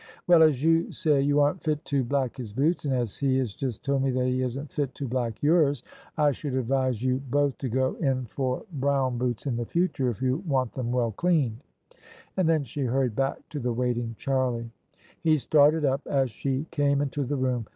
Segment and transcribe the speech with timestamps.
[0.27, 3.53] "Well, as you say you aren't fit to black his boots, and as he has
[3.53, 5.83] just told me that he isn't fit to black yours,
[6.17, 9.55] I should advise you both to go in for brown OF ISABEL CARNABY boots in
[9.57, 11.59] the future, if you want them well cleaned!"
[12.37, 14.71] And then she hurried back to the waiting Charlie.
[15.21, 17.67] He started up as she came into the room.